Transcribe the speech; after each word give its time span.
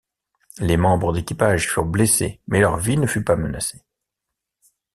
Les 0.57 0.77
membres 0.77 1.13
d'équipage 1.13 1.69
furent 1.71 1.85
blessés 1.85 2.39
mais 2.47 2.59
leur 2.59 2.77
vie 2.77 2.97
ne 2.97 3.05
fut 3.05 3.23
pas 3.23 3.35
menacée. 3.35 3.83